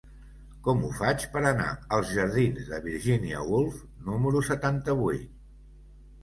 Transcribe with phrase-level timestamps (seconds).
[0.67, 1.67] Com ho faig per anar
[1.97, 3.77] als jardins de Virginia Woolf
[4.09, 5.31] número setanta-vuit?